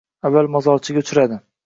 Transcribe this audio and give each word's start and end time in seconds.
Avval 0.29 0.49
mozorchiga 0.55 1.03
uchradi. 1.05 1.39